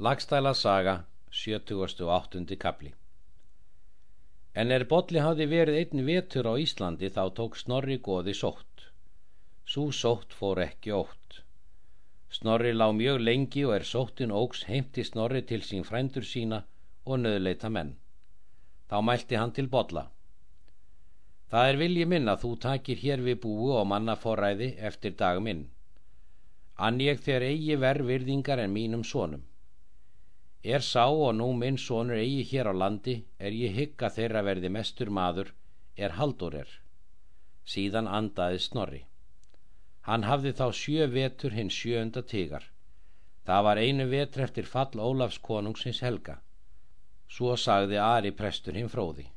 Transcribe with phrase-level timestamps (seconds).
[0.00, 0.92] Lagstæla saga,
[1.30, 2.56] 78.
[2.56, 2.92] kapli
[4.54, 8.84] En er Bolli hafði verið einn vetur á Íslandi þá tók Snorri goði sótt.
[9.72, 11.40] Sú sótt fór ekki ótt.
[12.30, 16.62] Snorri lá mjög lengi og er sóttin ógs heimti Snorri til sín frændur sína
[17.04, 17.92] og nöðleita menn.
[18.86, 20.06] Þá mælti hann til Bolla.
[21.50, 25.42] Það er vilji minn að þú takir hér við búu og manna forræði eftir dag
[25.42, 25.66] minn.
[26.78, 29.42] Ann ég þér eigi verð virðingar en mínum sonum.
[30.64, 34.68] Er sá og nú minn sonur eigi hér á landi er ég hygga þeirra verði
[34.68, 35.52] mestur maður
[35.96, 36.68] er haldur er.
[37.64, 39.04] Síðan andaði snorri.
[40.02, 42.64] Hann hafði þá sjö vetur hinn sjöunda tigar.
[43.46, 46.40] Það var einu vetur eftir fall Ólafs konungsins helga.
[47.28, 49.30] Svo sagði Ari prestur hinn fróði.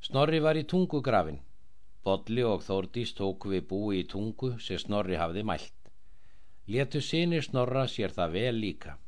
[0.00, 1.42] Snorri var í tungu grafin.
[2.04, 5.74] Bodli og Þórdís tóku við búi í tungu sem Snorri hafði mælt.
[6.68, 9.01] Letu sinir Snorra sér það vel líka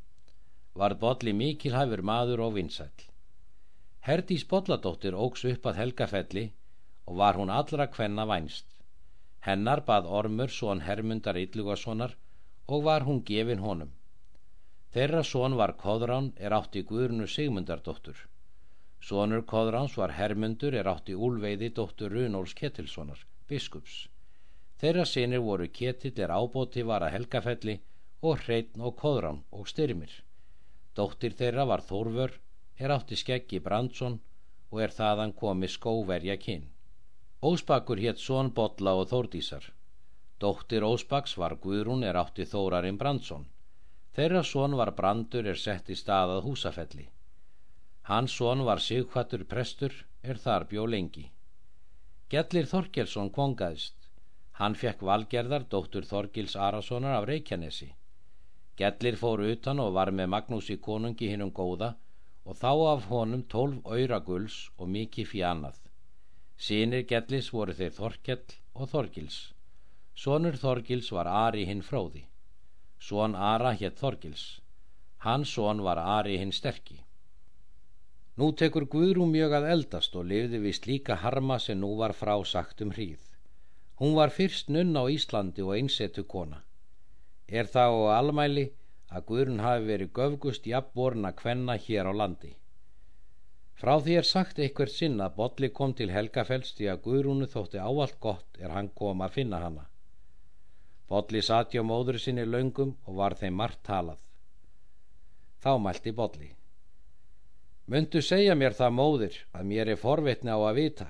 [0.81, 3.05] var Bolli mikilhæfur maður og vinsæl.
[4.07, 6.45] Herdís Bolladóttir ógs upp að Helgafelli
[7.07, 8.67] og var hún allra kvenna vænst.
[9.47, 12.15] Hennar bað Ormur són Hermundar Yllugasonar
[12.67, 13.91] og var hún gefin honum.
[14.93, 18.17] Þeirra són var Kodrán er átti Guðrunu Sigmundardóttur.
[19.05, 23.97] Sónur Kodráns var Hermundur er átti Úlveiði dóttur Runóls Ketilssonar, biskups.
[24.81, 27.75] Þeirra sinir voru Ketill er ábóti var að Helgafelli
[28.21, 30.24] og Hreitn og Kodrán og Styrmir.
[30.95, 32.37] Dóttir þeirra var Þórvör,
[32.79, 34.19] er átti skeggi Brandsson
[34.71, 36.69] og er þaðan komi skóverja kinn.
[37.43, 39.65] Ósbakur hétt Són Bodla og Þórdísar.
[40.39, 43.45] Dóttir Ósbaks var Guðrún er átti Þórarinn Brandsson.
[44.15, 47.09] Þeirra són var Brandur er sett í staðað húsafelli.
[48.09, 49.93] Hans són var Sigfattur prestur
[50.23, 51.25] er þar bjó lengi.
[52.31, 53.95] Gellir Þorkelsson kongaðist.
[54.59, 57.89] Hann fekk valgerðar dóttur Þorgils Arasonar af Reykjanesi.
[58.79, 61.93] Gellir fór utan og var með Magnúsi konungi hinnum góða
[62.43, 65.77] og þá af honum tólf öyraguls og mikið fjannað.
[66.65, 69.37] Sýnir Gellis voru þeir Þorkell og Þorgils.
[70.23, 72.25] Sónur Þorgils var Ari hinn fróði.
[72.99, 74.45] Són Ara hétt Þorgils.
[75.23, 76.99] Hans són var Ari hinn sterki.
[78.35, 82.35] Nú tekur Guðrú mjög að eldast og lifði við slíka harma sem nú var frá
[82.43, 83.23] sagt um hríð.
[84.03, 86.65] Hún var fyrst nunn á Íslandi og einsetu kona
[87.47, 88.65] er þá á almæli
[89.09, 92.55] að Guðrun hafi verið göfgust jafnborna kvenna hér á landi.
[93.75, 97.81] Frá því er sagt eitthvað sinn að Bodli kom til Helgafells því að Guðrúnu þótti
[97.81, 99.85] ávalt gott er hann kom að finna hana.
[101.09, 104.21] Bodli sati á móður sinni laungum og var þeim margt talað.
[105.61, 106.49] Þá mælti Bodli.
[107.91, 111.07] Möndu segja mér það móður að mér er forvitni á að vita.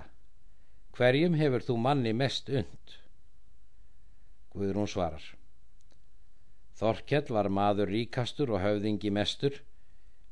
[0.97, 2.97] Hverjum hefur þú manni mest und?
[4.51, 5.23] Guðrún svarar.
[6.75, 9.61] Þorkell var maður ríkastur og höfðingi mestur,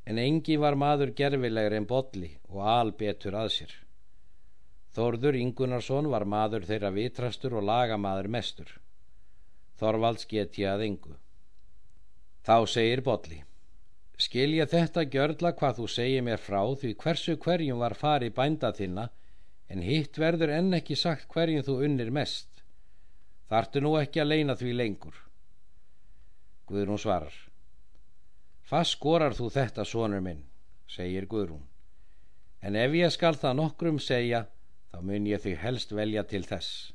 [0.04, 3.74] en engi var maður gerfilegri en bolli og albetur að sér.
[4.94, 8.76] Þorður Ingunarsson var maður þeirra vitrastur og lagamaður mestur.
[9.80, 11.16] Þorvalds get ég að engu.
[12.44, 13.40] Þá segir bolli,
[14.20, 19.10] skilja þetta gjörla hvað þú segir mér frá því hversu hverjum var farið bænda þinna,
[19.72, 22.50] en hitt verður enn ekki sagt hverjum þú unnir mest.
[23.48, 25.16] Þartu nú ekki að leina því lengur.
[26.70, 27.36] Guðrún svarar
[28.70, 30.44] Hvað skorar þú þetta, sonur minn?
[30.88, 31.64] segir Guðrún.
[32.64, 34.46] En ef ég skal það nokkrum segja,
[34.92, 36.94] þá mun ég þig helst velja til þess.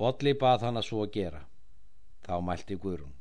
[0.00, 1.44] Bodli bað hann að svo gera.
[2.26, 3.14] Þá mælti Guðrún.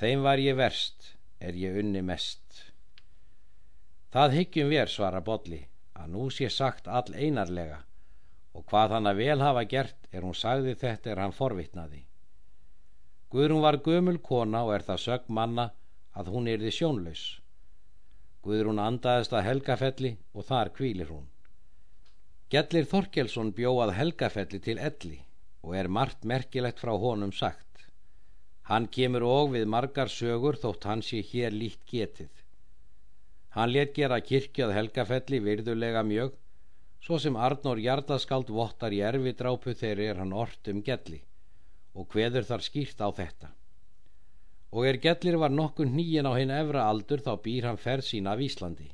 [0.00, 2.62] Þeim var ég verst, er ég unni mest.
[4.14, 5.60] Það hyggjum við, svara Bodli,
[5.94, 7.84] að nú sé sagt all einarlega
[8.50, 12.00] og hvað hann að vel hafa gert er hún sagði þetta er hann forvitnaði.
[13.30, 15.68] Guðrún var gömul kona og er það sög manna
[16.18, 17.20] að hún erði sjónlaus.
[18.42, 21.28] Guðrún andaðist að Helgafelli og þar kvílir hún.
[22.50, 25.20] Gjallir Þorkelsson bjóað Helgafelli til elli
[25.62, 27.86] og er margt merkilegt frá honum sagt.
[28.66, 32.34] Hann kemur og við margar sögur þótt hann sé hér líkt getið.
[33.54, 36.34] Hann let gera kirkjað Helgafelli virðulega mjög,
[36.98, 41.22] svo sem Arnór Jardaskald vottar í erfi drápu þegar er hann ort um Gjalli
[41.94, 43.50] og hveður þar skýrt á þetta.
[44.70, 48.34] Og er Gellir var nokkun nýjen á hinn efra aldur þá býr hann ferð sína
[48.36, 48.90] af Íslandi.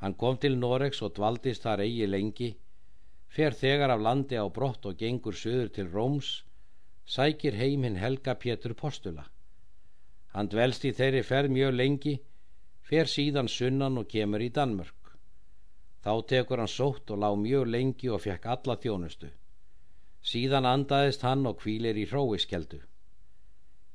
[0.00, 2.50] Hann kom til Noregs og dvaldist þar eigi lengi,
[3.28, 6.30] fer þegar af landi á brott og gengur söður til Róms,
[7.06, 9.26] sækir heiminn Helga Pétur Postula.
[10.34, 12.14] Hann dvelst í þeirri ferð mjög lengi,
[12.80, 15.14] fer síðan sunnan og kemur í Danmörk.
[16.00, 19.28] Þá tekur hann sótt og lág mjög lengi og fekk alla þjónustu.
[20.20, 22.80] Síðan andaðist hann og kvílir í hróiskeldu.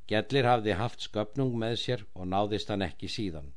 [0.10, 3.52] Gellir hafði haft sköpnung með sér og náðist hann ekki síðan,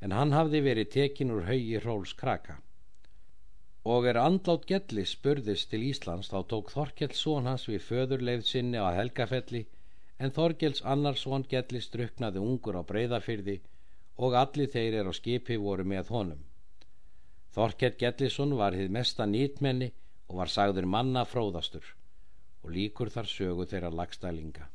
[0.00, 2.58] en hann hafði verið tekin úr haugi hróls kraka.
[3.84, 8.80] Og er andlátt Gelli spurðist til Íslands þá tók Þorkell són hans við föðurleið sinni
[8.80, 9.66] á Helgafelli
[10.18, 13.58] en Þorgels annarsvon Gelli struknaði ungur á breyðafyrði
[14.24, 16.40] og allir þeir er á skipi voru með honum.
[17.54, 19.92] Þorkell Gellisson var hið mesta nýtmenni
[20.28, 21.84] og var sagður manna fróðastur
[22.64, 24.68] og líkur þar sögu þeirra lagstælinga.